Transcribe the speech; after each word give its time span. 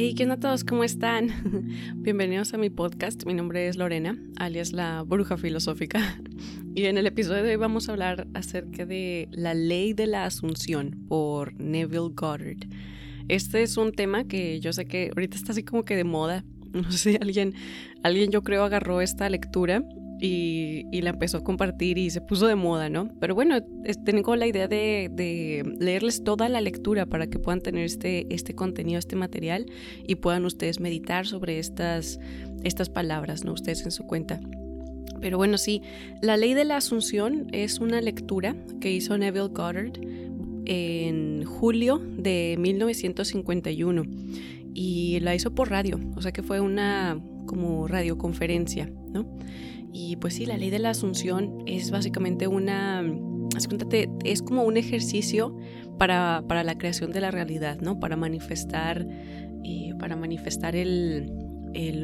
Hey, 0.00 0.14
¿qué 0.14 0.22
onda 0.22 0.36
a 0.36 0.38
todos? 0.38 0.62
¿Cómo 0.62 0.84
están? 0.84 1.32
Bienvenidos 1.96 2.54
a 2.54 2.56
mi 2.56 2.70
podcast. 2.70 3.26
Mi 3.26 3.34
nombre 3.34 3.66
es 3.66 3.76
Lorena, 3.76 4.16
alias 4.36 4.72
la 4.72 5.02
bruja 5.02 5.36
filosófica. 5.36 6.20
Y 6.76 6.84
en 6.84 6.98
el 6.98 7.08
episodio 7.08 7.42
de 7.42 7.50
hoy 7.50 7.56
vamos 7.56 7.88
a 7.88 7.92
hablar 7.92 8.28
acerca 8.32 8.86
de 8.86 9.26
la 9.32 9.54
ley 9.54 9.94
de 9.94 10.06
la 10.06 10.24
asunción 10.24 11.04
por 11.08 11.52
Neville 11.60 12.12
Goddard. 12.14 12.68
Este 13.26 13.64
es 13.64 13.76
un 13.76 13.90
tema 13.90 14.22
que 14.22 14.60
yo 14.60 14.72
sé 14.72 14.86
que 14.86 15.10
ahorita 15.12 15.36
está 15.36 15.50
así 15.50 15.64
como 15.64 15.84
que 15.84 15.96
de 15.96 16.04
moda. 16.04 16.44
No 16.72 16.92
sé 16.92 17.18
alguien, 17.20 17.54
alguien 18.04 18.30
yo 18.30 18.44
creo 18.44 18.62
agarró 18.62 19.00
esta 19.00 19.28
lectura 19.28 19.82
y, 20.20 21.00
la 21.00 21.10
empezó 21.10 21.38
a 21.38 21.44
compartir 21.44 21.98
y 21.98 22.10
se 22.10 22.20
puso 22.20 22.46
de 22.46 22.54
moda, 22.54 22.88
¿no? 22.88 23.08
Pero 23.20 23.34
bueno, 23.34 23.56
tengo 24.04 24.36
la 24.36 24.46
idea 24.46 24.68
de, 24.68 25.64
leerles 25.78 26.24
toda 26.24 26.48
la 26.48 26.60
lectura 26.60 27.06
para 27.06 27.28
que 27.28 27.38
puedan 27.38 27.60
tener 27.60 27.84
este, 27.84 28.26
este 28.34 28.54
contenido, 28.54 28.98
este 28.98 29.16
material 29.16 29.66
y 30.06 30.16
puedan 30.16 30.44
ustedes 30.44 30.80
meditar 30.80 31.26
sobre 31.26 31.58
estas, 31.58 32.18
estas 32.64 32.88
palabras, 32.88 33.44
¿no? 33.44 33.52
Ustedes 33.52 33.84
en 33.84 33.90
su 33.90 34.04
cuenta. 34.04 34.40
Pero 35.20 35.36
bueno, 35.36 35.58
sí, 35.58 35.82
la 36.22 36.36
ley 36.36 36.54
de 36.54 36.64
la 36.64 36.76
asunción 36.76 37.48
es 37.52 37.78
una 37.78 38.00
lectura 38.00 38.56
que 38.80 38.92
hizo 38.92 39.18
Neville 39.18 39.48
Goddard 39.48 39.98
en 40.66 41.44
julio 41.44 41.98
de 41.98 42.56
1951 42.58 44.02
y 44.74 45.18
la 45.20 45.34
hizo 45.34 45.54
por 45.54 45.70
radio, 45.70 45.98
o 46.14 46.22
sea 46.22 46.30
que 46.30 46.42
fue 46.42 46.60
una 46.60 47.18
como 47.46 47.88
radioconferencia, 47.88 48.92
¿no? 49.12 49.26
Y 50.00 50.14
pues 50.14 50.34
sí, 50.34 50.46
la 50.46 50.56
ley 50.56 50.70
de 50.70 50.78
la 50.78 50.90
asunción 50.90 51.64
es 51.66 51.90
básicamente 51.90 52.46
una, 52.46 53.02
es 54.24 54.42
como 54.42 54.62
un 54.62 54.76
ejercicio 54.76 55.56
para, 55.98 56.40
la 56.48 56.78
creación 56.78 57.10
de 57.10 57.20
la 57.20 57.32
realidad, 57.32 57.80
¿no? 57.80 57.98
Para 57.98 58.14
manifestar, 58.14 59.04
eh, 59.64 59.94
para 59.98 60.14
manifestar 60.14 60.76
el, 60.76 61.32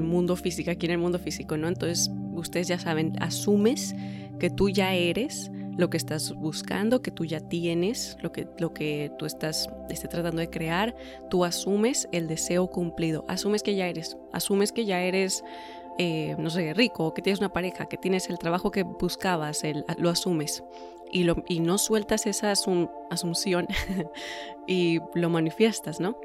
mundo 0.02 0.34
físico, 0.34 0.72
aquí 0.72 0.86
en 0.86 0.92
el 0.92 0.98
mundo 0.98 1.20
físico, 1.20 1.56
¿no? 1.56 1.68
Entonces, 1.68 2.10
ustedes 2.34 2.66
ya 2.66 2.80
saben, 2.80 3.12
asumes 3.22 3.94
que 4.40 4.50
tú 4.50 4.70
ya 4.70 4.92
eres 4.92 5.52
lo 5.78 5.88
que 5.88 5.96
estás 5.96 6.32
buscando, 6.34 7.00
que 7.00 7.12
tú 7.12 7.24
ya 7.24 7.40
tienes, 7.40 8.16
lo 8.22 8.32
que, 8.32 8.48
lo 8.58 8.74
que 8.74 9.12
tú 9.20 9.24
estás, 9.24 9.68
estás 9.88 10.10
tratando 10.10 10.40
de 10.40 10.50
crear, 10.50 10.96
tú 11.30 11.44
asumes 11.44 12.08
el 12.10 12.26
deseo 12.26 12.66
cumplido, 12.66 13.24
asumes 13.28 13.62
que 13.62 13.76
ya 13.76 13.86
eres, 13.86 14.16
asumes 14.32 14.72
que 14.72 14.84
ya 14.84 15.00
eres 15.00 15.44
eh, 15.98 16.34
no 16.38 16.50
sé, 16.50 16.74
rico, 16.74 17.14
que 17.14 17.22
tienes 17.22 17.40
una 17.40 17.52
pareja, 17.52 17.86
que 17.86 17.96
tienes 17.96 18.28
el 18.28 18.38
trabajo 18.38 18.70
que 18.70 18.82
buscabas, 18.82 19.62
lo 19.96 20.10
asumes 20.10 20.64
y, 21.12 21.60
no 21.60 21.78
sueltas 21.78 22.26
esa 22.26 22.52
asunción 23.10 23.68
y 24.66 24.98
lo 25.14 25.30
manifiestas, 25.30 26.00
¿no? 26.00 26.16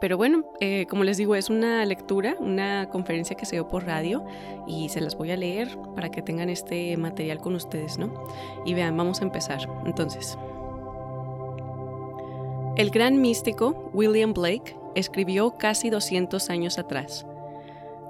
Pero 0.00 0.16
bueno, 0.16 0.44
eh, 0.60 0.86
como 0.88 1.02
les 1.02 1.16
digo, 1.16 1.34
es 1.34 1.50
una 1.50 1.84
lectura, 1.84 2.36
una 2.38 2.88
conferencia 2.90 3.36
que 3.36 3.44
se 3.44 3.56
dio 3.56 3.66
por 3.66 3.86
radio 3.86 4.24
y 4.66 4.88
se 4.88 5.00
las 5.00 5.16
voy 5.16 5.32
a 5.32 5.36
leer 5.36 5.76
para 5.96 6.10
que 6.10 6.22
tengan 6.22 6.48
este 6.48 6.96
material 6.96 7.38
con 7.38 7.56
ustedes, 7.56 7.98
¿no? 7.98 8.12
Y 8.64 8.74
vean, 8.74 8.96
vamos 8.96 9.20
a 9.20 9.24
empezar. 9.24 9.68
Entonces, 9.84 10.38
el 12.76 12.90
gran 12.90 13.20
místico 13.20 13.90
William 13.92 14.32
Blake 14.32 14.76
escribió 14.94 15.56
casi 15.58 15.90
200 15.90 16.50
años 16.50 16.78
atrás. 16.78 17.26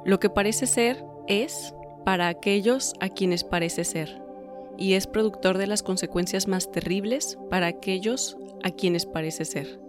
Lo 0.04 0.18
que 0.18 0.30
parece 0.30 0.66
ser 0.66 1.04
es 1.26 1.74
para 2.04 2.28
aquellos 2.28 2.94
a 3.00 3.08
quienes 3.08 3.44
parece 3.44 3.84
ser, 3.84 4.22
y 4.78 4.94
es 4.94 5.06
productor 5.06 5.58
de 5.58 5.66
las 5.66 5.82
consecuencias 5.82 6.48
más 6.48 6.70
terribles 6.70 7.38
para 7.50 7.66
aquellos 7.66 8.38
a 8.62 8.70
quienes 8.70 9.06
parece 9.06 9.44
ser. 9.44 9.80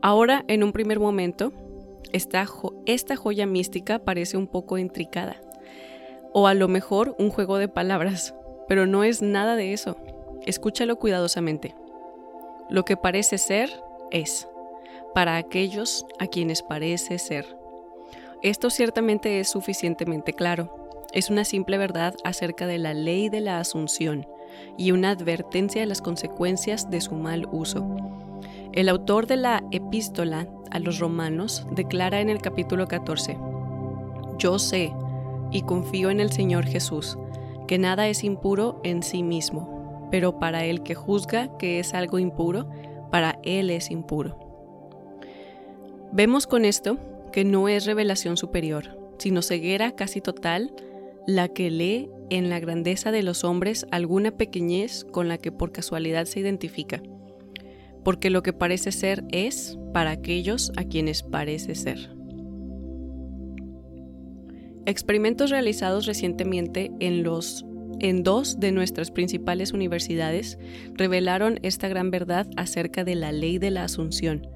Ahora, 0.00 0.44
en 0.48 0.62
un 0.62 0.72
primer 0.72 1.00
momento, 1.00 1.52
esta, 2.12 2.46
joya 3.16 3.46
mística 3.46 3.98
parece 3.98 4.36
un 4.36 4.46
poco 4.46 4.78
intricada, 4.78 5.40
o 6.32 6.46
a 6.46 6.54
lo 6.54 6.68
mejor 6.68 7.16
un 7.18 7.30
juego 7.30 7.58
de 7.58 7.68
palabras, 7.68 8.34
pero 8.68 8.86
no 8.86 9.04
es 9.04 9.22
nada 9.22 9.56
de 9.56 9.72
eso. 9.72 9.96
Escúchalo 10.46 10.96
cuidadosamente. 10.96 11.74
Lo 12.70 12.84
que 12.84 12.96
parece 12.96 13.38
ser 13.38 13.70
es, 14.10 14.48
para 15.14 15.36
aquellos 15.36 16.06
a 16.18 16.26
quienes 16.26 16.62
parece 16.62 17.18
ser. 17.18 17.61
Esto 18.42 18.70
ciertamente 18.70 19.38
es 19.38 19.48
suficientemente 19.48 20.32
claro. 20.32 20.74
Es 21.12 21.30
una 21.30 21.44
simple 21.44 21.78
verdad 21.78 22.16
acerca 22.24 22.66
de 22.66 22.78
la 22.78 22.92
ley 22.92 23.28
de 23.28 23.40
la 23.40 23.60
asunción 23.60 24.26
y 24.76 24.90
una 24.90 25.10
advertencia 25.10 25.80
de 25.80 25.86
las 25.86 26.02
consecuencias 26.02 26.90
de 26.90 27.00
su 27.00 27.14
mal 27.14 27.46
uso. 27.52 27.86
El 28.72 28.88
autor 28.88 29.28
de 29.28 29.36
la 29.36 29.62
epístola 29.70 30.48
a 30.72 30.80
los 30.80 30.98
romanos 30.98 31.68
declara 31.70 32.20
en 32.20 32.30
el 32.30 32.42
capítulo 32.42 32.88
14, 32.88 33.38
Yo 34.38 34.58
sé 34.58 34.92
y 35.52 35.62
confío 35.62 36.10
en 36.10 36.18
el 36.18 36.32
Señor 36.32 36.64
Jesús, 36.64 37.16
que 37.68 37.78
nada 37.78 38.08
es 38.08 38.24
impuro 38.24 38.80
en 38.82 39.04
sí 39.04 39.22
mismo, 39.22 40.08
pero 40.10 40.40
para 40.40 40.64
el 40.64 40.82
que 40.82 40.96
juzga 40.96 41.56
que 41.58 41.78
es 41.78 41.94
algo 41.94 42.18
impuro, 42.18 42.68
para 43.12 43.38
él 43.44 43.70
es 43.70 43.92
impuro. 43.92 44.36
Vemos 46.10 46.48
con 46.48 46.64
esto 46.64 46.98
que 47.32 47.44
no 47.44 47.68
es 47.68 47.86
revelación 47.86 48.36
superior, 48.36 48.98
sino 49.18 49.42
ceguera 49.42 49.96
casi 49.96 50.20
total, 50.20 50.72
la 51.26 51.48
que 51.48 51.70
lee 51.70 52.10
en 52.30 52.50
la 52.50 52.60
grandeza 52.60 53.10
de 53.10 53.22
los 53.22 53.44
hombres 53.44 53.86
alguna 53.90 54.32
pequeñez 54.32 55.04
con 55.04 55.28
la 55.28 55.38
que 55.38 55.52
por 55.52 55.72
casualidad 55.72 56.26
se 56.26 56.40
identifica, 56.40 57.02
porque 58.04 58.30
lo 58.30 58.42
que 58.42 58.52
parece 58.52 58.92
ser 58.92 59.24
es 59.30 59.78
para 59.92 60.10
aquellos 60.10 60.72
a 60.76 60.84
quienes 60.84 61.22
parece 61.22 61.74
ser. 61.74 62.10
Experimentos 64.84 65.50
realizados 65.50 66.06
recientemente 66.06 66.90
en 66.98 67.22
los 67.22 67.64
en 68.00 68.24
dos 68.24 68.58
de 68.58 68.72
nuestras 68.72 69.12
principales 69.12 69.72
universidades 69.72 70.58
revelaron 70.94 71.60
esta 71.62 71.86
gran 71.86 72.10
verdad 72.10 72.48
acerca 72.56 73.04
de 73.04 73.14
la 73.14 73.30
ley 73.30 73.58
de 73.58 73.70
la 73.70 73.84
asunción, 73.84 74.48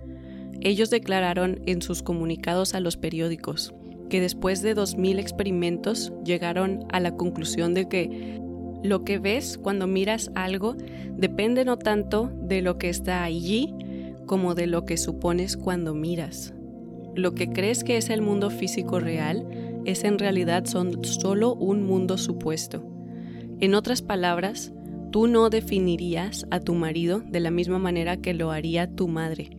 ellos 0.66 0.90
declararon 0.90 1.60
en 1.66 1.80
sus 1.80 2.02
comunicados 2.02 2.74
a 2.74 2.80
los 2.80 2.96
periódicos 2.96 3.72
que 4.10 4.20
después 4.20 4.62
de 4.62 4.74
2.000 4.74 5.20
experimentos 5.20 6.12
llegaron 6.24 6.86
a 6.90 6.98
la 6.98 7.16
conclusión 7.16 7.72
de 7.72 7.88
que 7.88 8.40
lo 8.82 9.04
que 9.04 9.20
ves 9.20 9.58
cuando 9.58 9.86
miras 9.86 10.32
algo 10.34 10.76
depende 11.16 11.64
no 11.64 11.76
tanto 11.76 12.32
de 12.42 12.62
lo 12.62 12.78
que 12.78 12.88
está 12.88 13.22
allí 13.22 13.74
como 14.26 14.56
de 14.56 14.66
lo 14.66 14.84
que 14.84 14.96
supones 14.96 15.56
cuando 15.56 15.94
miras. 15.94 16.52
Lo 17.14 17.32
que 17.34 17.48
crees 17.48 17.84
que 17.84 17.96
es 17.96 18.10
el 18.10 18.20
mundo 18.20 18.50
físico 18.50 18.98
real 18.98 19.46
es 19.84 20.02
en 20.02 20.18
realidad 20.18 20.64
solo 20.66 21.54
un 21.54 21.84
mundo 21.86 22.18
supuesto. 22.18 22.84
En 23.60 23.74
otras 23.74 24.02
palabras, 24.02 24.72
tú 25.12 25.28
no 25.28 25.48
definirías 25.48 26.44
a 26.50 26.58
tu 26.58 26.74
marido 26.74 27.20
de 27.20 27.38
la 27.38 27.52
misma 27.52 27.78
manera 27.78 28.16
que 28.16 28.34
lo 28.34 28.50
haría 28.50 28.90
tu 28.90 29.06
madre 29.06 29.55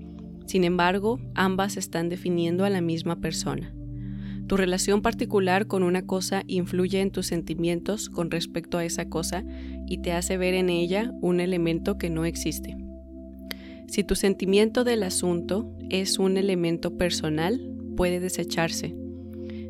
sin 0.47 0.63
embargo, 0.63 1.19
ambas 1.35 1.75
están 1.77 2.09
definiendo 2.09 2.63
a 2.65 2.69
la 2.69 2.81
misma 2.81 3.17
persona. 3.19 3.73
Tu 4.47 4.55
relación 4.55 5.01
particular 5.01 5.67
con 5.67 5.83
una 5.83 6.05
cosa 6.05 6.43
influye 6.47 7.01
en 7.01 7.11
tus 7.11 7.27
sentimientos 7.27 8.09
con 8.09 8.31
respecto 8.31 8.77
a 8.77 8.85
esa 8.85 9.09
cosa 9.09 9.43
y 9.87 9.97
te 9.97 10.13
hace 10.13 10.37
ver 10.37 10.53
en 10.53 10.69
ella 10.69 11.11
un 11.21 11.41
elemento 11.41 11.97
que 11.97 12.09
no 12.09 12.23
existe. 12.23 12.77
Si 13.87 14.05
tu 14.05 14.15
sentimiento 14.15 14.85
del 14.85 15.03
asunto 15.03 15.69
es 15.89 16.17
un 16.17 16.37
elemento 16.37 16.97
personal, 16.97 17.59
puede 17.97 18.21
desecharse. 18.21 18.95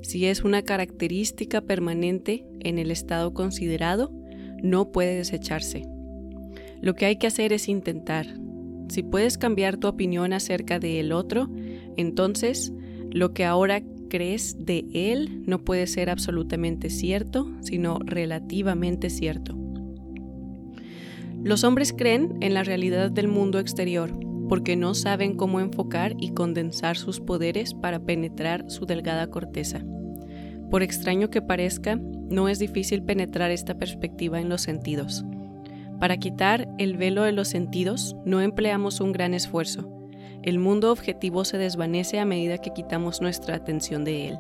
Si 0.03 0.25
es 0.27 0.44
una 0.44 0.61
característica 0.61 1.61
permanente 1.61 2.45
en 2.59 2.77
el 2.77 2.91
estado 2.91 3.33
considerado, 3.33 4.13
no 4.62 4.91
puede 4.91 5.15
desecharse. 5.15 5.88
Lo 6.81 6.94
que 6.94 7.07
hay 7.07 7.18
que 7.18 7.25
hacer 7.25 7.51
es 7.51 7.68
intentar, 7.68 8.27
si 8.88 9.04
puedes 9.04 9.38
cambiar 9.38 9.78
tu 9.78 9.88
opinión 9.88 10.34
acerca 10.34 10.80
de 10.80 11.00
el 11.00 11.12
otro, 11.12 11.50
entonces 11.95 12.74
lo 13.12 13.34
que 13.34 13.45
ahora 13.45 13.81
crees 14.10 14.56
de 14.60 14.86
él 14.94 15.44
no 15.45 15.63
puede 15.63 15.88
ser 15.88 16.10
absolutamente 16.10 16.89
cierto, 16.89 17.51
sino 17.62 18.00
relativamente 18.00 19.10
cierto. 19.10 19.57
Los 21.44 21.63
hombres 21.63 21.94
creen 21.94 22.38
en 22.42 22.54
la 22.54 22.63
realidad 22.63 23.12
del 23.12 23.28
mundo 23.28 23.60
exterior 23.60 24.13
porque 24.50 24.75
no 24.75 24.94
saben 24.94 25.36
cómo 25.36 25.60
enfocar 25.60 26.16
y 26.19 26.31
condensar 26.31 26.98
sus 26.98 27.19
poderes 27.19 27.74
para 27.74 28.00
penetrar 28.00 28.69
su 28.69 28.86
delgada 28.86 29.28
corteza. 29.28 29.81
Por 30.72 30.83
extraño 30.83 31.30
que 31.30 31.42
parezca, 31.42 31.95
no 31.95 32.50
es 32.50 32.60
difícil 32.60 33.04
penetrar 33.04 33.51
esta 33.51 33.78
perspectiva 33.78 34.40
en 34.40 34.50
los 34.50 34.62
sentidos. 34.62 35.25
Para 35.99 36.17
quitar 36.17 36.67
el 36.77 36.97
velo 36.97 37.23
de 37.23 37.31
los 37.31 37.47
sentidos 37.47 38.15
no 38.23 38.41
empleamos 38.41 39.01
un 39.01 39.11
gran 39.11 39.33
esfuerzo. 39.33 39.89
El 40.44 40.59
mundo 40.59 40.91
objetivo 40.91 41.45
se 41.45 41.57
desvanece 41.57 42.19
a 42.19 42.25
medida 42.25 42.59
que 42.59 42.73
quitamos 42.73 43.21
nuestra 43.21 43.55
atención 43.55 44.03
de 44.03 44.29
él. 44.29 44.39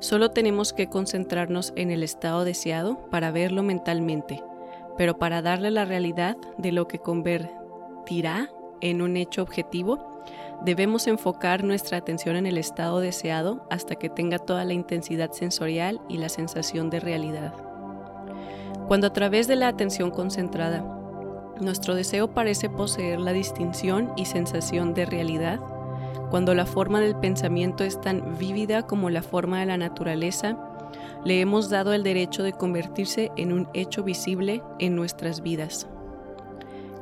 Solo 0.00 0.30
tenemos 0.30 0.72
que 0.72 0.88
concentrarnos 0.88 1.72
en 1.76 1.90
el 1.90 2.02
estado 2.02 2.44
deseado 2.44 3.08
para 3.10 3.30
verlo 3.30 3.62
mentalmente, 3.62 4.42
pero 4.96 5.18
para 5.18 5.42
darle 5.42 5.70
la 5.70 5.84
realidad 5.84 6.36
de 6.58 6.72
lo 6.72 6.88
que 6.88 6.98
convertirá 6.98 8.50
en 8.80 9.00
un 9.00 9.16
hecho 9.16 9.42
objetivo, 9.42 10.12
Debemos 10.64 11.08
enfocar 11.08 11.64
nuestra 11.64 11.98
atención 11.98 12.36
en 12.36 12.46
el 12.46 12.56
estado 12.56 13.00
deseado 13.00 13.66
hasta 13.68 13.96
que 13.96 14.08
tenga 14.08 14.38
toda 14.38 14.64
la 14.64 14.74
intensidad 14.74 15.32
sensorial 15.32 16.00
y 16.08 16.18
la 16.18 16.28
sensación 16.28 16.88
de 16.88 17.00
realidad. 17.00 17.71
Cuando 18.88 19.06
a 19.06 19.12
través 19.12 19.48
de 19.48 19.56
la 19.56 19.68
atención 19.68 20.10
concentrada, 20.10 20.84
nuestro 21.60 21.94
deseo 21.94 22.34
parece 22.34 22.68
poseer 22.68 23.20
la 23.20 23.32
distinción 23.32 24.12
y 24.16 24.26
sensación 24.26 24.94
de 24.94 25.06
realidad, 25.06 25.60
cuando 26.30 26.54
la 26.54 26.66
forma 26.66 27.00
del 27.00 27.14
pensamiento 27.14 27.84
es 27.84 28.00
tan 28.00 28.38
vívida 28.38 28.86
como 28.86 29.10
la 29.10 29.22
forma 29.22 29.60
de 29.60 29.66
la 29.66 29.76
naturaleza, 29.76 30.56
le 31.24 31.40
hemos 31.40 31.70
dado 31.70 31.92
el 31.92 32.02
derecho 32.02 32.42
de 32.42 32.52
convertirse 32.52 33.30
en 33.36 33.52
un 33.52 33.68
hecho 33.74 34.02
visible 34.02 34.62
en 34.78 34.96
nuestras 34.96 35.42
vidas. 35.42 35.86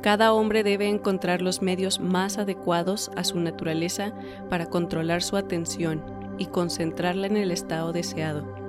Cada 0.01 0.33
hombre 0.33 0.63
debe 0.63 0.89
encontrar 0.89 1.41
los 1.41 1.61
medios 1.61 1.99
más 1.99 2.37
adecuados 2.37 3.11
a 3.15 3.23
su 3.23 3.39
naturaleza 3.39 4.13
para 4.49 4.65
controlar 4.65 5.21
su 5.21 5.37
atención 5.37 6.03
y 6.37 6.47
concentrarla 6.47 7.27
en 7.27 7.37
el 7.37 7.51
estado 7.51 7.93
deseado. 7.93 8.60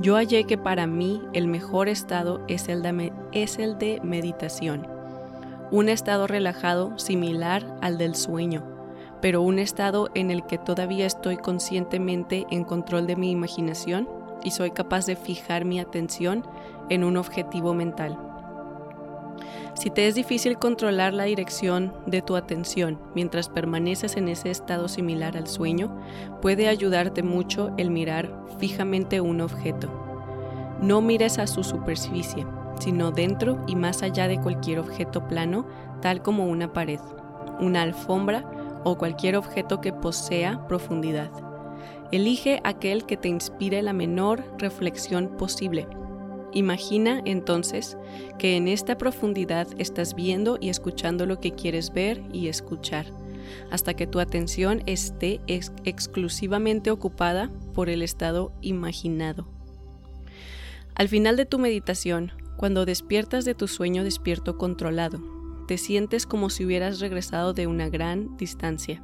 Yo 0.00 0.16
hallé 0.16 0.44
que 0.44 0.58
para 0.58 0.86
mí 0.86 1.22
el 1.32 1.46
mejor 1.46 1.88
estado 1.88 2.42
es 2.48 2.68
el 2.68 2.82
de, 2.82 3.12
es 3.32 3.58
el 3.58 3.78
de 3.78 4.00
meditación, 4.02 4.86
un 5.70 5.88
estado 5.88 6.26
relajado 6.26 6.98
similar 6.98 7.76
al 7.80 7.98
del 7.98 8.14
sueño, 8.14 8.64
pero 9.20 9.42
un 9.42 9.58
estado 9.58 10.10
en 10.14 10.30
el 10.30 10.44
que 10.46 10.58
todavía 10.58 11.06
estoy 11.06 11.36
conscientemente 11.36 12.46
en 12.50 12.64
control 12.64 13.06
de 13.06 13.16
mi 13.16 13.30
imaginación 13.30 14.08
y 14.42 14.50
soy 14.50 14.70
capaz 14.70 15.06
de 15.06 15.16
fijar 15.16 15.64
mi 15.64 15.80
atención 15.80 16.44
en 16.90 17.04
un 17.04 17.16
objetivo 17.16 17.74
mental. 17.74 18.33
Si 19.74 19.90
te 19.90 20.06
es 20.06 20.14
difícil 20.14 20.56
controlar 20.56 21.12
la 21.14 21.24
dirección 21.24 21.92
de 22.06 22.22
tu 22.22 22.36
atención 22.36 23.00
mientras 23.14 23.48
permaneces 23.48 24.16
en 24.16 24.28
ese 24.28 24.50
estado 24.50 24.86
similar 24.86 25.36
al 25.36 25.48
sueño, 25.48 26.00
puede 26.40 26.68
ayudarte 26.68 27.24
mucho 27.24 27.72
el 27.76 27.90
mirar 27.90 28.32
fijamente 28.58 29.20
un 29.20 29.40
objeto. 29.40 29.90
No 30.80 31.00
mires 31.00 31.38
a 31.38 31.48
su 31.48 31.64
superficie, 31.64 32.46
sino 32.78 33.10
dentro 33.10 33.64
y 33.66 33.74
más 33.74 34.02
allá 34.02 34.28
de 34.28 34.40
cualquier 34.40 34.78
objeto 34.78 35.26
plano, 35.26 35.66
tal 36.00 36.22
como 36.22 36.46
una 36.46 36.72
pared, 36.72 37.00
una 37.58 37.82
alfombra 37.82 38.44
o 38.84 38.96
cualquier 38.96 39.36
objeto 39.36 39.80
que 39.80 39.92
posea 39.92 40.66
profundidad. 40.68 41.30
Elige 42.12 42.60
aquel 42.62 43.06
que 43.06 43.16
te 43.16 43.28
inspire 43.28 43.82
la 43.82 43.92
menor 43.92 44.44
reflexión 44.56 45.36
posible 45.36 45.88
Imagina 46.54 47.20
entonces 47.24 47.96
que 48.38 48.56
en 48.56 48.68
esta 48.68 48.96
profundidad 48.96 49.66
estás 49.78 50.14
viendo 50.14 50.56
y 50.60 50.68
escuchando 50.68 51.26
lo 51.26 51.40
que 51.40 51.50
quieres 51.50 51.92
ver 51.92 52.22
y 52.32 52.46
escuchar, 52.46 53.06
hasta 53.72 53.94
que 53.94 54.06
tu 54.06 54.20
atención 54.20 54.82
esté 54.86 55.40
exclusivamente 55.48 56.92
ocupada 56.92 57.50
por 57.74 57.88
el 57.88 58.02
estado 58.02 58.52
imaginado. 58.62 59.48
Al 60.94 61.08
final 61.08 61.36
de 61.36 61.44
tu 61.44 61.58
meditación, 61.58 62.30
cuando 62.56 62.86
despiertas 62.86 63.44
de 63.44 63.56
tu 63.56 63.66
sueño 63.66 64.04
despierto 64.04 64.56
controlado, 64.56 65.20
te 65.66 65.76
sientes 65.76 66.24
como 66.24 66.50
si 66.50 66.64
hubieras 66.64 67.00
regresado 67.00 67.52
de 67.52 67.66
una 67.66 67.88
gran 67.88 68.36
distancia. 68.36 69.02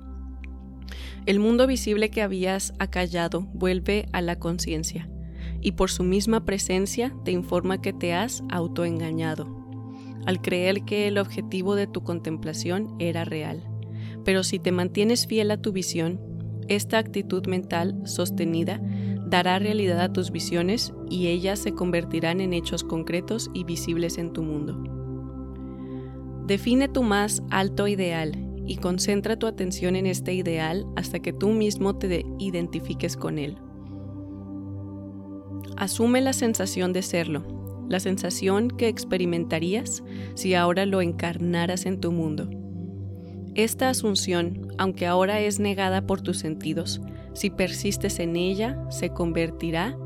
El 1.27 1.41
mundo 1.41 1.67
visible 1.67 2.11
que 2.11 2.23
habías 2.23 2.75
acallado 2.79 3.41
vuelve 3.55 4.07
a 4.13 4.23
la 4.23 4.39
conciencia 4.39 5.09
y 5.63 5.73
por 5.73 5.91
su 5.91 6.05
misma 6.05 6.45
presencia 6.45 7.15
te 7.25 7.33
informa 7.33 7.81
que 7.81 7.93
te 7.93 8.15
has 8.15 8.43
autoengañado, 8.51 9.47
al 10.27 10.41
creer 10.41 10.85
que 10.85 11.09
el 11.09 11.19
objetivo 11.19 11.75
de 11.75 11.87
tu 11.87 12.03
contemplación 12.03 12.95
era 12.99 13.25
real. 13.25 13.63
Pero 14.25 14.43
si 14.43 14.59
te 14.59 14.73
mantienes 14.73 15.27
fiel 15.27 15.51
a 15.51 15.61
tu 15.61 15.73
visión, 15.73 16.21
esta 16.69 16.99
actitud 16.99 17.47
mental 17.47 18.01
sostenida 18.05 18.81
dará 19.27 19.59
realidad 19.59 20.01
a 20.01 20.13
tus 20.13 20.31
visiones 20.31 20.93
y 21.09 21.29
ellas 21.29 21.59
se 21.59 21.73
convertirán 21.73 22.41
en 22.41 22.53
hechos 22.53 22.85
concretos 22.85 23.51
y 23.55 23.65
visibles 23.65 24.19
en 24.19 24.33
tu 24.33 24.43
mundo. 24.43 24.83
Define 26.47 26.89
tu 26.89 27.03
más 27.03 27.43
alto 27.51 27.87
ideal 27.87 28.33
y 28.67 28.77
concentra 28.77 29.37
tu 29.37 29.47
atención 29.47 29.97
en 29.97 30.07
este 30.07 30.35
ideal 30.35 30.87
hasta 30.97 31.21
que 31.21 31.33
tú 31.33 31.51
mismo 31.51 31.97
te 31.97 32.25
identifiques 32.39 33.17
con 33.17 33.39
él. 33.39 33.57
Asume 35.81 36.21
la 36.21 36.35
sensación 36.35 36.93
de 36.93 37.01
serlo, 37.01 37.43
la 37.89 38.01
sensación 38.01 38.69
que 38.69 38.87
experimentarías 38.87 40.05
si 40.35 40.53
ahora 40.53 40.85
lo 40.85 41.01
encarnaras 41.01 41.87
en 41.87 42.03
tu 42.03 42.13
mundo. 42.13 42.51
Esta 43.55 43.89
asunción, 43.89 44.75
aunque 44.77 45.07
ahora 45.07 45.41
es 45.41 45.59
negada 45.59 46.07
por 46.07 46.21
tus 46.21 46.37
sentidos, 46.37 47.01
si 47.33 47.49
persistes 47.49 48.19
en 48.19 48.37
ella, 48.37 48.79
se 48.91 49.09
convertirá 49.09 49.97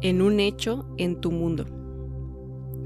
en 0.00 0.22
un 0.22 0.40
hecho 0.40 0.86
en 0.96 1.20
tu 1.20 1.30
mundo. 1.30 1.66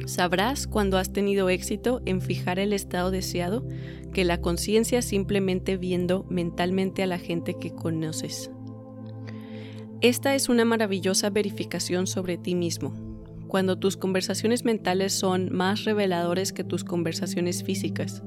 Sabrás 0.06 0.67
cuando 0.67 0.99
has 0.99 1.12
tenido 1.12 1.50
éxito 1.50 2.02
en 2.05 2.20
fijar 2.20 2.58
el 2.58 2.73
estado 2.73 3.12
deseado 3.12 3.64
que 4.12 4.25
la 4.25 4.40
conciencia 4.40 5.02
simplemente 5.02 5.76
viendo 5.76 6.26
mentalmente 6.29 7.05
a 7.05 7.06
la 7.06 7.20
gente 7.20 7.55
que 7.55 7.70
conoces. 7.70 8.50
Esta 10.00 10.37
es 10.37 10.49
una 10.49 10.65
maravillosa 10.65 11.29
verificación 11.29 12.06
sobre 12.06 12.39
ti 12.39 12.55
mismo. 12.55 12.95
Cuando 13.49 13.81
tus 13.81 13.97
conversaciones 13.97 14.65
mentales 14.65 15.12
son 15.12 15.53
más 15.53 15.83
reveladores 15.83 16.53
que 16.53 16.62
tus 16.62 16.85
conversaciones 16.85 17.65
físicas. 17.65 18.23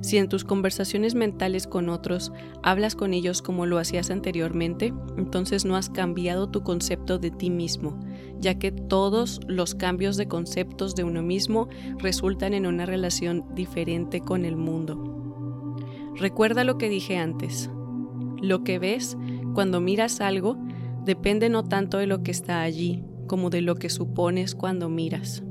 Si 0.00 0.16
en 0.16 0.28
tus 0.28 0.44
conversaciones 0.44 1.16
mentales 1.16 1.66
con 1.66 1.88
otros 1.88 2.30
hablas 2.62 2.94
con 2.94 3.14
ellos 3.14 3.42
como 3.42 3.66
lo 3.66 3.78
hacías 3.78 4.10
anteriormente, 4.10 4.94
entonces 5.16 5.64
no 5.64 5.74
has 5.74 5.90
cambiado 5.90 6.50
tu 6.50 6.62
concepto 6.62 7.18
de 7.18 7.32
ti 7.32 7.50
mismo, 7.50 7.98
ya 8.38 8.60
que 8.60 8.70
todos 8.70 9.40
los 9.48 9.74
cambios 9.74 10.16
de 10.18 10.28
conceptos 10.28 10.94
de 10.94 11.02
uno 11.02 11.22
mismo 11.22 11.68
resultan 11.98 12.54
en 12.54 12.64
una 12.64 12.86
relación 12.86 13.44
diferente 13.56 14.20
con 14.20 14.44
el 14.44 14.54
mundo. 14.54 15.74
Recuerda 16.14 16.62
lo 16.62 16.78
que 16.78 16.88
dije 16.88 17.16
antes. 17.16 17.70
Lo 18.40 18.62
que 18.62 18.78
ves 18.78 19.16
cuando 19.52 19.80
miras 19.80 20.20
algo 20.20 20.56
depende 21.08 21.48
no 21.48 21.64
tanto 21.64 21.96
de 21.96 22.06
lo 22.06 22.22
que 22.22 22.30
está 22.30 22.60
allí, 22.60 23.02
como 23.26 23.48
de 23.48 23.62
lo 23.62 23.76
que 23.76 23.88
supones 23.88 24.54
cuando 24.54 24.90
miras. 24.90 25.42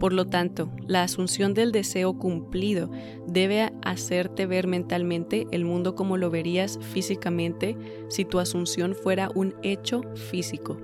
Por 0.00 0.14
lo 0.14 0.24
tanto, 0.24 0.72
la 0.86 1.02
asunción 1.02 1.52
del 1.52 1.70
deseo 1.70 2.18
cumplido 2.18 2.90
debe 3.26 3.74
hacerte 3.82 4.46
ver 4.46 4.66
mentalmente 4.66 5.46
el 5.50 5.66
mundo 5.66 5.94
como 5.94 6.16
lo 6.16 6.30
verías 6.30 6.78
físicamente 6.80 7.76
si 8.08 8.24
tu 8.24 8.38
asunción 8.38 8.94
fuera 8.94 9.30
un 9.34 9.54
hecho 9.62 10.00
físico. 10.14 10.78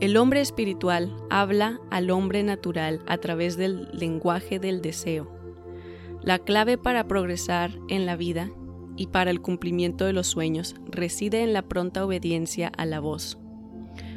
El 0.00 0.16
hombre 0.16 0.40
espiritual 0.40 1.14
habla 1.30 1.80
al 1.88 2.10
hombre 2.10 2.42
natural 2.42 3.00
a 3.06 3.18
través 3.18 3.56
del 3.56 3.88
lenguaje 3.92 4.58
del 4.58 4.82
deseo. 4.82 5.30
La 6.20 6.40
clave 6.40 6.78
para 6.78 7.06
progresar 7.06 7.70
en 7.88 8.06
la 8.06 8.16
vida 8.16 8.50
y 8.98 9.06
para 9.06 9.30
el 9.30 9.40
cumplimiento 9.40 10.04
de 10.04 10.12
los 10.12 10.26
sueños 10.26 10.74
reside 10.90 11.42
en 11.42 11.52
la 11.52 11.62
pronta 11.62 12.04
obediencia 12.04 12.68
a 12.76 12.84
la 12.84 13.00
voz. 13.00 13.38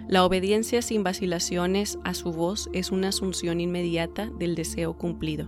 La 0.07 0.25
obediencia 0.25 0.81
sin 0.81 1.03
vacilaciones 1.03 1.99
a 2.03 2.13
su 2.13 2.33
voz 2.33 2.69
es 2.73 2.91
una 2.91 3.09
asunción 3.09 3.61
inmediata 3.61 4.29
del 4.37 4.55
deseo 4.55 4.97
cumplido. 4.97 5.47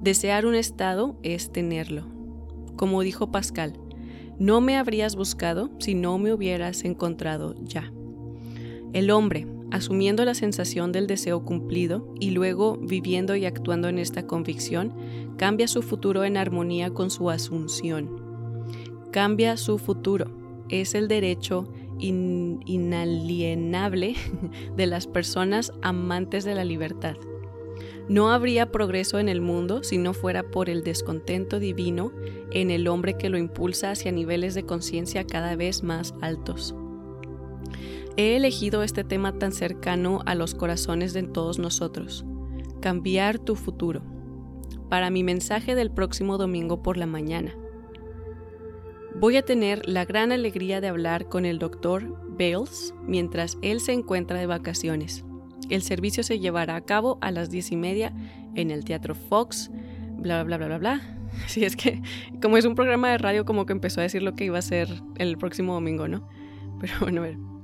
Desear 0.00 0.46
un 0.46 0.54
estado 0.54 1.18
es 1.24 1.50
tenerlo. 1.50 2.06
Como 2.76 3.02
dijo 3.02 3.32
Pascal, 3.32 3.72
no 4.38 4.60
me 4.60 4.76
habrías 4.76 5.16
buscado 5.16 5.70
si 5.80 5.94
no 5.94 6.18
me 6.18 6.32
hubieras 6.32 6.84
encontrado 6.84 7.56
ya. 7.64 7.92
El 8.92 9.10
hombre, 9.10 9.46
asumiendo 9.70 10.24
la 10.24 10.34
sensación 10.34 10.90
del 10.92 11.06
deseo 11.06 11.44
cumplido 11.44 12.12
y 12.18 12.30
luego 12.30 12.76
viviendo 12.76 13.36
y 13.36 13.44
actuando 13.46 13.88
en 13.88 13.98
esta 13.98 14.26
convicción, 14.26 14.92
cambia 15.36 15.68
su 15.68 15.82
futuro 15.82 16.24
en 16.24 16.36
armonía 16.36 16.90
con 16.90 17.10
su 17.10 17.30
asunción. 17.30 18.26
Cambia 19.10 19.56
su 19.56 19.78
futuro. 19.78 20.30
Es 20.68 20.94
el 20.94 21.08
derecho 21.08 21.72
inalienable 21.98 24.14
de 24.76 24.86
las 24.86 25.06
personas 25.06 25.72
amantes 25.82 26.44
de 26.44 26.54
la 26.54 26.64
libertad. 26.64 27.16
No 28.08 28.30
habría 28.30 28.72
progreso 28.72 29.18
en 29.18 29.28
el 29.28 29.42
mundo 29.42 29.82
si 29.82 29.98
no 29.98 30.14
fuera 30.14 30.42
por 30.42 30.70
el 30.70 30.82
descontento 30.82 31.60
divino 31.60 32.10
en 32.52 32.70
el 32.70 32.88
hombre 32.88 33.18
que 33.18 33.28
lo 33.28 33.36
impulsa 33.36 33.90
hacia 33.90 34.12
niveles 34.12 34.54
de 34.54 34.62
conciencia 34.62 35.26
cada 35.26 35.56
vez 35.56 35.82
más 35.82 36.14
altos. 36.22 36.74
He 38.18 38.34
elegido 38.34 38.82
este 38.82 39.04
tema 39.04 39.38
tan 39.38 39.52
cercano 39.52 40.22
a 40.26 40.34
los 40.34 40.56
corazones 40.56 41.12
de 41.12 41.22
todos 41.22 41.60
nosotros, 41.60 42.26
cambiar 42.80 43.38
tu 43.38 43.54
futuro, 43.54 44.02
para 44.88 45.08
mi 45.08 45.22
mensaje 45.22 45.76
del 45.76 45.92
próximo 45.92 46.36
domingo 46.36 46.82
por 46.82 46.96
la 46.96 47.06
mañana. 47.06 47.54
Voy 49.14 49.36
a 49.36 49.44
tener 49.44 49.88
la 49.88 50.04
gran 50.04 50.32
alegría 50.32 50.80
de 50.80 50.88
hablar 50.88 51.28
con 51.28 51.44
el 51.44 51.60
doctor 51.60 52.18
Bales 52.36 52.92
mientras 53.06 53.56
él 53.62 53.78
se 53.78 53.92
encuentra 53.92 54.40
de 54.40 54.46
vacaciones. 54.46 55.24
El 55.70 55.82
servicio 55.82 56.24
se 56.24 56.40
llevará 56.40 56.74
a 56.74 56.84
cabo 56.84 57.18
a 57.20 57.30
las 57.30 57.50
diez 57.50 57.70
y 57.70 57.76
media 57.76 58.12
en 58.56 58.72
el 58.72 58.84
Teatro 58.84 59.14
Fox, 59.14 59.70
bla 60.16 60.42
bla 60.42 60.56
bla 60.56 60.66
bla 60.66 60.78
bla. 60.78 61.14
Sí, 61.46 61.64
es 61.64 61.76
que 61.76 62.02
como 62.42 62.56
es 62.56 62.64
un 62.64 62.74
programa 62.74 63.10
de 63.10 63.18
radio, 63.18 63.44
como 63.44 63.64
que 63.64 63.74
empezó 63.74 64.00
a 64.00 64.02
decir 64.02 64.24
lo 64.24 64.34
que 64.34 64.46
iba 64.46 64.58
a 64.58 64.62
ser 64.62 64.88
el 65.18 65.38
próximo 65.38 65.74
domingo, 65.74 66.08
¿no? 66.08 66.28
Pero 66.80 66.94
bueno, 67.00 67.20
a 67.20 67.24
ver. 67.24 67.57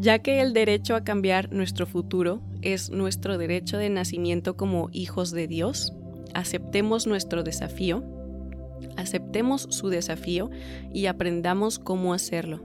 Ya 0.00 0.20
que 0.20 0.40
el 0.40 0.54
derecho 0.54 0.94
a 0.94 1.04
cambiar 1.04 1.52
nuestro 1.52 1.84
futuro 1.84 2.40
es 2.62 2.88
nuestro 2.88 3.36
derecho 3.36 3.76
de 3.76 3.90
nacimiento 3.90 4.56
como 4.56 4.88
hijos 4.92 5.30
de 5.30 5.46
Dios, 5.46 5.92
aceptemos 6.32 7.06
nuestro 7.06 7.42
desafío, 7.42 8.02
aceptemos 8.96 9.66
su 9.68 9.90
desafío 9.90 10.48
y 10.90 11.04
aprendamos 11.04 11.78
cómo 11.78 12.14
hacerlo. 12.14 12.64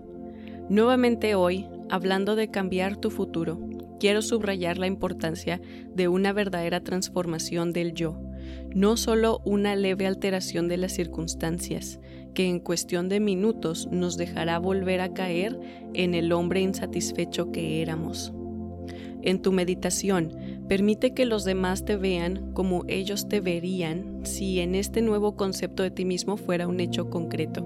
Nuevamente 0.70 1.36
hoy, 1.36 1.68
hablando 1.90 2.38
de 2.38 2.52
cambiar 2.52 2.96
tu 2.96 3.12
futuro, 3.12 3.60
quiero 4.00 4.22
subrayar 4.22 4.78
la 4.78 4.88
importancia 4.88 5.60
de 5.94 6.08
una 6.08 6.32
verdadera 6.32 6.86
transformación 6.86 7.74
del 7.74 7.94
yo, 7.94 8.18
no 8.74 8.96
solo 8.96 9.42
una 9.44 9.76
leve 9.76 10.08
alteración 10.08 10.70
de 10.70 10.78
las 10.78 10.94
circunstancias, 10.94 12.00
que 12.36 12.48
en 12.48 12.60
cuestión 12.60 13.10
de 13.10 13.20
minutos 13.20 13.88
nos 13.92 14.18
dejará 14.18 14.60
volver 14.60 15.02
a 15.02 15.14
caer 15.14 15.60
en 15.96 16.14
el 16.14 16.32
hombre 16.32 16.62
insatisfecho 16.62 17.52
que 17.52 17.82
éramos. 17.82 18.32
En 19.24 19.42
tu 19.42 19.52
meditación, 19.52 20.38
permite 20.68 21.16
que 21.16 21.26
los 21.26 21.46
demás 21.46 21.84
te 21.84 21.96
vean 21.96 22.52
como 22.54 22.84
ellos 22.88 23.28
te 23.28 23.42
verían 23.42 24.20
si 24.24 24.60
en 24.60 24.76
este 24.76 25.02
nuevo 25.02 25.36
concepto 25.36 25.82
de 25.82 25.90
ti 25.90 26.06
mismo 26.06 26.38
fuera 26.38 26.68
un 26.68 26.80
hecho 26.80 27.10
concreto. 27.10 27.66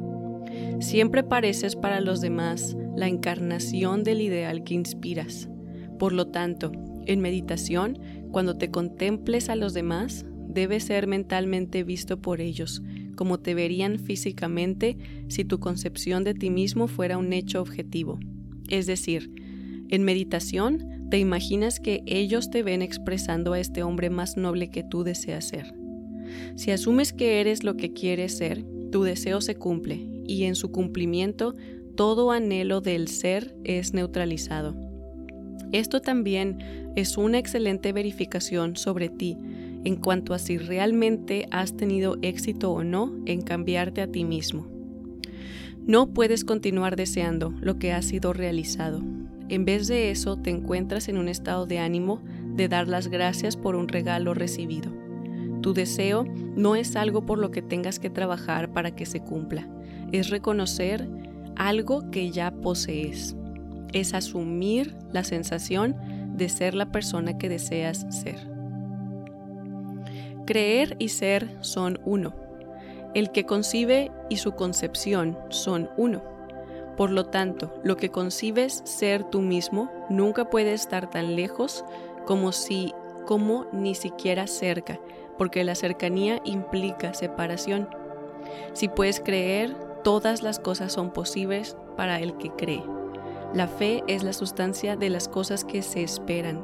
Siempre 0.79 1.23
pareces 1.23 1.75
para 1.75 1.99
los 1.99 2.21
demás 2.21 2.77
la 2.95 3.07
encarnación 3.07 4.05
del 4.05 4.21
ideal 4.21 4.63
que 4.63 4.75
inspiras. 4.75 5.49
Por 5.97 6.13
lo 6.13 6.27
tanto, 6.27 6.71
en 7.05 7.19
meditación, 7.19 7.99
cuando 8.31 8.57
te 8.57 8.71
contemples 8.71 9.49
a 9.49 9.55
los 9.55 9.73
demás, 9.73 10.25
debe 10.47 10.79
ser 10.79 11.07
mentalmente 11.07 11.83
visto 11.83 12.21
por 12.21 12.39
ellos, 12.39 12.81
como 13.19 13.37
te 13.37 13.53
verían 13.53 13.99
físicamente 13.99 14.97
si 15.27 15.43
tu 15.43 15.59
concepción 15.59 16.23
de 16.23 16.33
ti 16.33 16.49
mismo 16.49 16.87
fuera 16.87 17.17
un 17.17 17.33
hecho 17.33 17.59
objetivo. 17.59 18.17
Es 18.69 18.85
decir, 18.85 19.29
en 19.89 20.05
meditación 20.05 21.09
te 21.11 21.19
imaginas 21.19 21.81
que 21.81 22.01
ellos 22.05 22.49
te 22.49 22.63
ven 22.63 22.81
expresando 22.81 23.51
a 23.51 23.59
este 23.59 23.83
hombre 23.83 24.09
más 24.09 24.37
noble 24.37 24.69
que 24.69 24.85
tú 24.85 25.03
deseas 25.03 25.49
ser. 25.49 25.73
Si 26.55 26.71
asumes 26.71 27.11
que 27.11 27.41
eres 27.41 27.65
lo 27.65 27.75
que 27.75 27.91
quieres 27.91 28.37
ser, 28.37 28.63
tu 28.89 29.03
deseo 29.03 29.41
se 29.41 29.55
cumple 29.55 29.95
y 30.25 30.45
en 30.45 30.55
su 30.55 30.71
cumplimiento 30.71 31.55
todo 31.97 32.31
anhelo 32.31 32.79
del 32.79 33.09
ser 33.09 33.53
es 33.65 33.93
neutralizado. 33.93 34.77
Esto 35.73 35.99
también 35.99 36.93
es 36.95 37.17
una 37.17 37.37
excelente 37.37 37.91
verificación 37.91 38.77
sobre 38.77 39.09
ti 39.09 39.37
en 39.83 39.95
cuanto 39.95 40.33
a 40.33 40.39
si 40.39 40.57
realmente 40.57 41.47
has 41.51 41.75
tenido 41.75 42.17
éxito 42.21 42.71
o 42.71 42.83
no 42.83 43.15
en 43.25 43.41
cambiarte 43.41 44.01
a 44.01 44.07
ti 44.07 44.23
mismo. 44.25 44.67
No 45.85 46.13
puedes 46.13 46.43
continuar 46.43 46.95
deseando 46.95 47.53
lo 47.61 47.79
que 47.79 47.93
ha 47.93 48.01
sido 48.01 48.33
realizado. 48.33 49.01
En 49.49 49.65
vez 49.65 49.87
de 49.87 50.11
eso, 50.11 50.37
te 50.37 50.51
encuentras 50.51 51.09
en 51.09 51.17
un 51.17 51.27
estado 51.27 51.65
de 51.65 51.79
ánimo 51.79 52.21
de 52.55 52.67
dar 52.67 52.87
las 52.87 53.07
gracias 53.07 53.57
por 53.57 53.75
un 53.75 53.87
regalo 53.87 54.33
recibido. 54.33 54.91
Tu 55.61 55.73
deseo 55.73 56.25
no 56.55 56.75
es 56.75 56.95
algo 56.95 57.25
por 57.25 57.39
lo 57.39 57.51
que 57.51 57.61
tengas 57.61 57.99
que 57.99 58.09
trabajar 58.09 58.71
para 58.71 58.91
que 58.91 59.05
se 59.05 59.21
cumpla, 59.21 59.67
es 60.11 60.29
reconocer 60.29 61.09
algo 61.55 62.09
que 62.11 62.31
ya 62.31 62.51
posees, 62.51 63.35
es 63.91 64.13
asumir 64.13 64.95
la 65.11 65.23
sensación 65.23 65.95
de 66.35 66.49
ser 66.49 66.75
la 66.75 66.91
persona 66.91 67.37
que 67.37 67.49
deseas 67.49 68.05
ser. 68.09 68.58
Creer 70.49 70.95
y 70.97 71.09
ser 71.09 71.47
son 71.61 71.99
uno. 72.05 72.33
El 73.13 73.31
que 73.31 73.45
concibe 73.45 74.11
y 74.29 74.37
su 74.37 74.53
concepción 74.53 75.37
son 75.49 75.91
uno. 75.95 76.23
Por 76.97 77.11
lo 77.11 77.27
tanto, 77.27 77.71
lo 77.83 77.97
que 77.97 78.09
concibes 78.09 78.81
ser 78.83 79.23
tú 79.25 79.41
mismo 79.41 79.91
nunca 80.09 80.49
puede 80.49 80.73
estar 80.73 81.07
tan 81.07 81.35
lejos 81.35 81.85
como 82.25 82.51
si 82.51 82.95
como 83.27 83.67
ni 83.71 83.93
siquiera 83.93 84.47
cerca, 84.47 84.99
porque 85.37 85.63
la 85.63 85.75
cercanía 85.75 86.41
implica 86.45 87.13
separación. 87.13 87.87
Si 88.73 88.87
puedes 88.87 89.19
creer, 89.19 89.75
todas 90.03 90.41
las 90.41 90.57
cosas 90.57 90.91
son 90.91 91.13
posibles 91.13 91.77
para 91.95 92.19
el 92.21 92.37
que 92.37 92.49
cree. 92.49 92.83
La 93.53 93.67
fe 93.67 94.03
es 94.07 94.23
la 94.23 94.33
sustancia 94.33 94.95
de 94.95 95.11
las 95.11 95.27
cosas 95.27 95.63
que 95.63 95.83
se 95.83 96.01
esperan, 96.01 96.63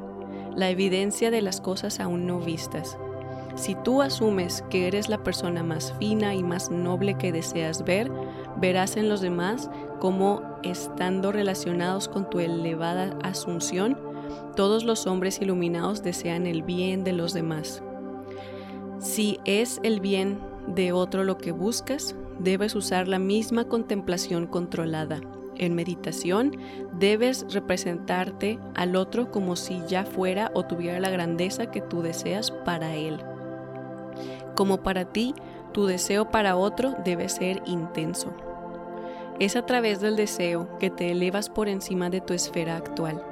la 0.56 0.70
evidencia 0.70 1.30
de 1.30 1.40
las 1.40 1.60
cosas 1.60 2.00
aún 2.00 2.26
no 2.26 2.40
vistas. 2.40 2.98
Si 3.56 3.74
tú 3.74 4.02
asumes 4.02 4.62
que 4.68 4.86
eres 4.86 5.08
la 5.08 5.22
persona 5.22 5.62
más 5.62 5.94
fina 5.98 6.34
y 6.34 6.42
más 6.42 6.70
noble 6.70 7.16
que 7.16 7.32
deseas 7.32 7.84
ver, 7.84 8.12
verás 8.58 8.98
en 8.98 9.08
los 9.08 9.22
demás 9.22 9.70
cómo, 9.98 10.42
estando 10.62 11.32
relacionados 11.32 12.06
con 12.06 12.28
tu 12.28 12.38
elevada 12.38 13.18
asunción, 13.22 13.98
todos 14.56 14.84
los 14.84 15.06
hombres 15.06 15.40
iluminados 15.40 16.02
desean 16.02 16.46
el 16.46 16.62
bien 16.62 17.02
de 17.02 17.14
los 17.14 17.32
demás. 17.32 17.82
Si 18.98 19.40
es 19.46 19.80
el 19.82 20.00
bien 20.00 20.38
de 20.66 20.92
otro 20.92 21.24
lo 21.24 21.38
que 21.38 21.52
buscas, 21.52 22.14
debes 22.38 22.74
usar 22.74 23.08
la 23.08 23.18
misma 23.18 23.64
contemplación 23.64 24.46
controlada. 24.46 25.20
En 25.56 25.74
meditación 25.74 26.58
debes 26.98 27.46
representarte 27.54 28.58
al 28.74 28.96
otro 28.96 29.30
como 29.30 29.56
si 29.56 29.80
ya 29.88 30.04
fuera 30.04 30.50
o 30.52 30.66
tuviera 30.66 31.00
la 31.00 31.08
grandeza 31.08 31.70
que 31.70 31.80
tú 31.80 32.02
deseas 32.02 32.50
para 32.50 32.94
él. 32.94 33.18
Como 34.56 34.78
para 34.82 35.04
ti, 35.04 35.34
tu 35.72 35.86
deseo 35.86 36.30
para 36.30 36.56
otro 36.56 36.94
debe 37.04 37.28
ser 37.28 37.62
intenso. 37.66 38.32
Es 39.38 39.54
a 39.54 39.66
través 39.66 40.00
del 40.00 40.16
deseo 40.16 40.78
que 40.78 40.90
te 40.90 41.12
elevas 41.12 41.50
por 41.50 41.68
encima 41.68 42.08
de 42.08 42.22
tu 42.22 42.32
esfera 42.32 42.76
actual 42.76 43.22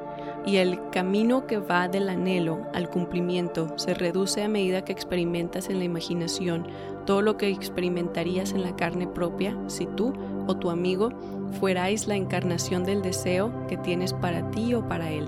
y 0.47 0.57
el 0.57 0.91
camino 0.91 1.47
que 1.47 1.59
va 1.59 1.89
del 1.89 2.09
anhelo 2.09 2.67
al 2.75 2.91
cumplimiento 2.91 3.79
se 3.79 3.95
reduce 3.95 4.43
a 4.43 4.49
medida 4.49 4.85
que 4.85 4.93
experimentas 4.93 5.71
en 5.71 5.79
la 5.79 5.85
imaginación 5.85 6.67
todo 7.07 7.23
lo 7.23 7.37
que 7.37 7.49
experimentarías 7.49 8.53
en 8.53 8.63
la 8.63 8.77
carne 8.77 9.07
propia 9.07 9.57
si 9.67 9.87
tú 9.87 10.13
o 10.47 10.57
tu 10.57 10.71
amigo 10.71 11.11
fuerais 11.59 12.07
la 12.07 12.17
encarnación 12.17 12.85
del 12.85 13.03
deseo 13.03 13.67
que 13.67 13.77
tienes 13.79 14.13
para 14.13 14.51
ti 14.51 14.75
o 14.75 14.87
para 14.87 15.11
él. 15.11 15.27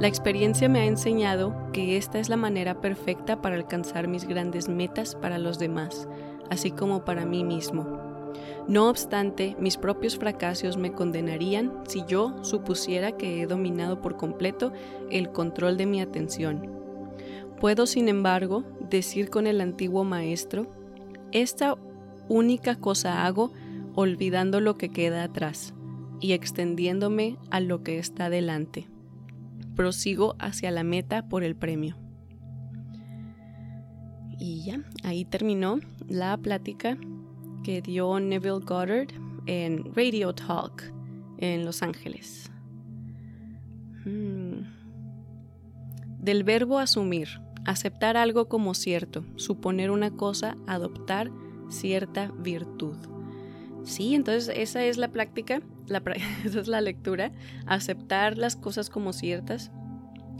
La 0.00 0.08
experiencia 0.08 0.68
me 0.68 0.80
ha 0.80 0.86
enseñado 0.86 1.54
que 1.72 1.96
esta 1.96 2.18
es 2.18 2.28
la 2.28 2.36
manera 2.36 2.80
perfecta 2.80 3.40
para 3.40 3.54
alcanzar 3.54 4.08
mis 4.08 4.26
grandes 4.26 4.68
metas 4.68 5.14
para 5.14 5.38
los 5.38 5.60
demás, 5.60 6.08
así 6.50 6.72
como 6.72 7.04
para 7.04 7.24
mí 7.24 7.44
mismo. 7.44 8.00
No 8.66 8.88
obstante, 8.88 9.56
mis 9.60 9.76
propios 9.76 10.18
fracasos 10.18 10.76
me 10.76 10.92
condenarían 10.92 11.72
si 11.86 12.02
yo 12.08 12.34
supusiera 12.42 13.12
que 13.12 13.40
he 13.40 13.46
dominado 13.46 14.02
por 14.02 14.16
completo 14.16 14.72
el 15.10 15.30
control 15.30 15.76
de 15.76 15.86
mi 15.86 16.00
atención. 16.00 16.72
Puedo, 17.60 17.86
sin 17.86 18.08
embargo, 18.08 18.64
decir 18.90 19.30
con 19.30 19.46
el 19.46 19.60
antiguo 19.60 20.02
maestro, 20.02 20.66
esta 21.30 21.76
única 22.28 22.74
cosa 22.74 23.26
hago 23.26 23.52
olvidando 23.94 24.58
lo 24.58 24.76
que 24.76 24.88
queda 24.88 25.22
atrás 25.22 25.72
y 26.20 26.32
extendiéndome 26.32 27.36
a 27.50 27.60
lo 27.60 27.84
que 27.84 27.98
está 27.98 28.28
delante 28.28 28.88
prosigo 29.74 30.36
hacia 30.38 30.70
la 30.70 30.84
meta 30.84 31.28
por 31.28 31.44
el 31.44 31.56
premio. 31.56 31.96
Y 34.38 34.64
ya, 34.64 34.82
ahí 35.02 35.24
terminó 35.24 35.80
la 36.08 36.36
plática 36.36 36.98
que 37.62 37.80
dio 37.80 38.18
Neville 38.20 38.64
Goddard 38.64 39.08
en 39.46 39.94
Radio 39.94 40.34
Talk 40.34 40.92
en 41.38 41.64
Los 41.64 41.82
Ángeles. 41.82 42.50
Hmm. 44.04 44.64
Del 46.18 46.44
verbo 46.44 46.78
asumir, 46.78 47.28
aceptar 47.64 48.16
algo 48.16 48.48
como 48.48 48.74
cierto, 48.74 49.24
suponer 49.36 49.90
una 49.90 50.10
cosa, 50.10 50.56
adoptar 50.66 51.30
cierta 51.68 52.32
virtud. 52.38 52.96
Sí, 53.84 54.14
entonces 54.14 54.54
esa 54.56 54.84
es 54.84 54.96
la 54.96 55.08
práctica, 55.08 55.60
esa 56.44 56.60
es 56.60 56.68
la 56.68 56.80
lectura, 56.80 57.32
aceptar 57.66 58.38
las 58.38 58.56
cosas 58.56 58.90
como 58.90 59.12
ciertas. 59.12 59.70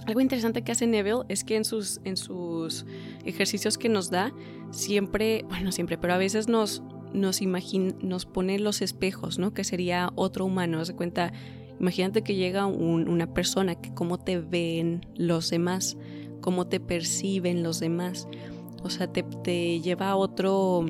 Algo 0.06 0.20
interesante 0.20 0.62
que 0.62 0.72
hace 0.72 0.86
Neville 0.86 1.22
es 1.28 1.44
que 1.44 1.56
en 1.56 1.64
sus, 1.64 2.00
en 2.04 2.16
sus 2.16 2.84
ejercicios 3.24 3.78
que 3.78 3.88
nos 3.88 4.10
da, 4.10 4.32
siempre, 4.70 5.44
bueno, 5.48 5.72
siempre, 5.72 5.96
pero 5.96 6.12
a 6.12 6.18
veces 6.18 6.48
nos, 6.48 6.82
nos, 7.14 7.40
nos 8.02 8.26
pone 8.26 8.58
los 8.58 8.82
espejos, 8.82 9.38
¿no? 9.38 9.54
Que 9.54 9.64
sería 9.64 10.10
otro 10.14 10.44
humano, 10.44 10.84
se 10.84 10.94
cuenta, 10.94 11.32
imagínate 11.80 12.22
que 12.22 12.34
llega 12.34 12.66
una 12.66 13.32
persona, 13.32 13.76
que 13.76 13.94
cómo 13.94 14.18
te 14.18 14.40
ven 14.40 15.06
los 15.14 15.48
demás, 15.48 15.96
cómo 16.42 16.66
te 16.66 16.80
perciben 16.80 17.62
los 17.62 17.80
demás, 17.80 18.28
o 18.82 18.90
sea, 18.90 19.10
te, 19.10 19.22
te 19.22 19.80
lleva 19.80 20.10
a 20.10 20.16
otro, 20.16 20.84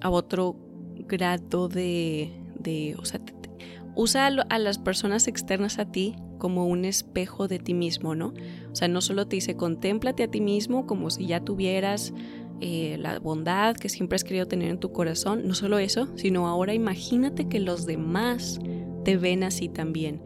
a 0.00 0.10
otro 0.10 0.56
grado 1.08 1.66
de, 1.66 2.30
de 2.60 2.94
o 2.96 3.04
sea, 3.04 3.20
usa 3.94 4.26
a 4.26 4.58
las 4.58 4.78
personas 4.78 5.28
externas 5.28 5.78
a 5.78 5.84
ti 5.84 6.16
como 6.38 6.66
un 6.66 6.84
espejo 6.84 7.48
de 7.48 7.58
ti 7.58 7.74
mismo, 7.74 8.14
¿no? 8.14 8.34
O 8.72 8.76
sea, 8.76 8.88
no 8.88 9.00
solo 9.00 9.26
te 9.26 9.36
dice 9.36 9.56
contémplate 9.56 10.24
a 10.24 10.28
ti 10.28 10.40
mismo 10.40 10.86
como 10.86 11.10
si 11.10 11.26
ya 11.26 11.40
tuvieras 11.40 12.12
eh, 12.60 12.96
la 12.98 13.18
bondad 13.18 13.76
que 13.76 13.88
siempre 13.88 14.16
has 14.16 14.24
querido 14.24 14.46
tener 14.46 14.70
en 14.70 14.78
tu 14.78 14.92
corazón. 14.92 15.46
No 15.46 15.54
solo 15.54 15.78
eso, 15.78 16.08
sino 16.16 16.48
ahora 16.48 16.74
imagínate 16.74 17.48
que 17.48 17.60
los 17.60 17.86
demás 17.86 18.60
te 19.04 19.16
ven 19.16 19.42
así 19.44 19.68
también. 19.68 20.22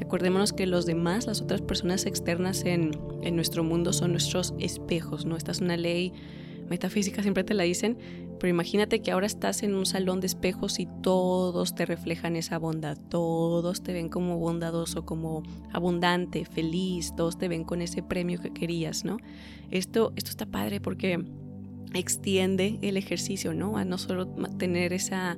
Acordémonos 0.00 0.52
que 0.52 0.66
los 0.66 0.86
demás, 0.86 1.26
las 1.26 1.40
otras 1.40 1.60
personas 1.60 2.06
externas 2.06 2.64
en, 2.64 2.92
en 3.22 3.34
nuestro 3.34 3.64
mundo 3.64 3.92
son 3.92 4.12
nuestros 4.12 4.54
espejos, 4.58 5.24
¿no? 5.24 5.36
Esta 5.36 5.50
es 5.50 5.60
una 5.60 5.76
ley 5.76 6.12
metafísica, 6.68 7.22
siempre 7.22 7.44
te 7.44 7.54
la 7.54 7.64
dicen, 7.64 7.98
pero 8.38 8.50
imagínate 8.50 9.00
que 9.00 9.10
ahora 9.10 9.26
estás 9.26 9.62
en 9.62 9.74
un 9.74 9.86
salón 9.86 10.20
de 10.20 10.26
espejos 10.28 10.78
y 10.78 10.86
todos 11.02 11.74
te 11.74 11.86
reflejan 11.86 12.36
esa 12.36 12.58
bondad, 12.58 12.96
todos 13.08 13.82
te 13.82 13.92
ven 13.92 14.08
como 14.08 14.38
bondadoso, 14.38 15.04
como 15.04 15.42
abundante, 15.72 16.44
feliz, 16.44 17.12
todos 17.16 17.38
te 17.38 17.48
ven 17.48 17.64
con 17.64 17.82
ese 17.82 18.02
premio 18.02 18.40
que 18.40 18.52
querías, 18.52 19.04
¿no? 19.04 19.18
Esto, 19.70 20.12
esto 20.16 20.30
está 20.30 20.46
padre 20.46 20.80
porque 20.80 21.24
extiende 21.94 22.78
el 22.82 22.96
ejercicio, 22.96 23.54
¿no? 23.54 23.76
A 23.76 23.84
no 23.84 23.98
solo 23.98 24.28
tener 24.58 24.92
esa, 24.92 25.36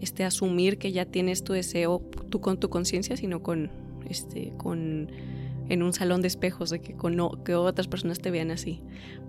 este, 0.00 0.24
asumir 0.24 0.78
que 0.78 0.92
ya 0.92 1.04
tienes 1.04 1.42
tu 1.42 1.52
deseo 1.52 2.02
tú 2.30 2.40
con 2.40 2.60
tu 2.60 2.68
conciencia, 2.68 3.16
sino 3.16 3.42
con, 3.42 3.70
este, 4.08 4.52
con, 4.56 5.10
en 5.68 5.82
un 5.82 5.92
salón 5.92 6.22
de 6.22 6.28
espejos, 6.28 6.70
de 6.70 6.80
que, 6.80 6.94
con, 6.94 7.16
que 7.44 7.54
otras 7.54 7.88
personas 7.88 8.20
te 8.20 8.30
vean 8.30 8.50
así. 8.50 8.80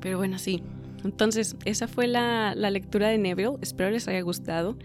Pero 0.02 0.18
bueno, 0.18 0.38
sí, 0.38 0.62
entonces, 1.04 1.56
esa 1.66 1.88
fue 1.88 2.08
la, 2.08 2.56
lectura 2.56 3.10
de 3.10 3.18
Neville. 3.18 3.58
Espero 3.62 3.89
les 3.92 4.08
haya 4.08 4.22
gustado. 4.22 4.77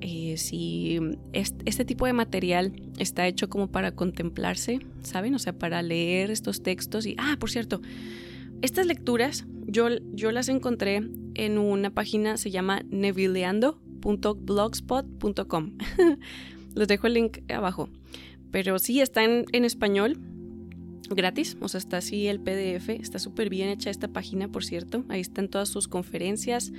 Eh, 0.00 0.36
si 0.38 0.98
este, 1.32 1.84
tipo 1.84 2.06
de 2.06 2.12
material 2.14 2.72
está 2.98 3.26
hecho 3.26 3.50
como 3.50 3.68
para 3.68 3.92
contemplarse, 3.92 4.80
¿saben? 5.02 5.34
O 5.34 5.38
sea, 5.38 5.52
para 5.52 5.82
leer 5.82 6.30
estos 6.30 6.62
textos 6.62 7.04
y, 7.04 7.16
ah, 7.18 7.36
por 7.38 7.50
cierto, 7.50 7.82
estas 8.62 8.86
lecturas 8.86 9.44
yo, 9.66 9.88
yo 10.14 10.32
las 10.32 10.48
encontré 10.48 11.02
en 11.34 11.58
una 11.58 11.90
página, 11.90 12.38
se 12.38 12.50
llama 12.50 12.80
nevileando.blogspot.com. 12.88 15.72
Les 16.74 16.88
dejo 16.88 17.06
el 17.06 17.14
link 17.14 17.38
abajo. 17.50 17.90
Pero 18.50 18.78
sí, 18.78 19.00
está 19.00 19.24
en 19.24 19.64
español 19.64 20.18
gratis, 21.08 21.56
o 21.60 21.68
sea, 21.68 21.78
está 21.78 21.98
así 21.98 22.26
el 22.26 22.40
PDF, 22.40 22.90
está 22.90 23.18
súper 23.18 23.50
bien 23.50 23.68
hecha 23.68 23.90
esta 23.90 24.08
página, 24.08 24.48
por 24.48 24.64
cierto, 24.64 25.04
ahí 25.08 25.20
están 25.20 25.48
todas 25.48 25.68
sus 25.68 25.88
conferencias, 25.88 26.72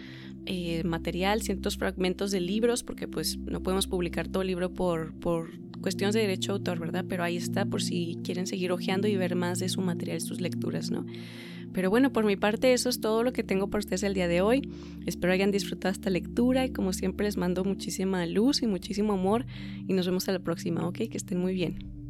eh, 0.46 0.84
material, 0.84 1.42
ciertos 1.42 1.78
fragmentos 1.78 2.32
de 2.32 2.40
libros, 2.40 2.84
porque 2.84 3.08
pues 3.08 3.38
no 3.38 3.62
podemos 3.62 3.88
publicar 3.88 4.28
todo 4.28 4.42
el 4.42 4.48
libro 4.48 4.74
por, 4.74 5.14
por 5.20 5.52
cuestiones 5.82 6.14
de 6.14 6.22
derecho 6.22 6.54
de 6.54 6.58
autor, 6.60 6.80
¿verdad? 6.80 7.06
Pero 7.08 7.24
ahí 7.24 7.38
está 7.38 7.66
por 7.66 7.82
si 7.82 8.18
quieren 8.24 8.48
seguir 8.48 8.72
hojeando 8.72 9.08
y 9.08 9.16
ver 9.18 9.36
más 9.36 9.60
de 9.60 9.70
su 9.70 9.82
material, 9.82 10.22
sus 10.22 10.40
lecturas, 10.40 10.92
¿no? 10.92 11.06
Pero 11.74 11.90
bueno, 11.90 12.12
por 12.12 12.26
mi 12.26 12.36
parte 12.36 12.74
eso 12.74 12.90
es 12.90 13.00
todo 13.00 13.24
lo 13.24 13.32
que 13.32 13.44
tengo 13.44 13.70
para 13.70 13.80
ustedes 13.80 14.04
el 14.04 14.14
día 14.14 14.28
de 14.28 14.42
hoy. 14.42 14.70
Espero 15.06 15.34
hayan 15.34 15.52
disfrutado 15.52 15.92
esta 15.92 16.10
lectura 16.10 16.66
y 16.66 16.72
como 16.72 16.92
siempre 16.92 17.26
les 17.26 17.38
mando 17.38 17.64
muchísima 17.64 18.26
luz 18.26 18.62
y 18.62 18.68
muchísimo 18.68 19.14
amor 19.14 19.46
y 19.88 19.94
nos 19.94 20.06
vemos 20.06 20.28
a 20.28 20.34
la 20.34 20.40
próxima, 20.40 20.88
¿ok? 20.88 20.98
Que 21.10 21.18
estén 21.18 21.40
muy 21.40 21.54
bien. 21.54 22.01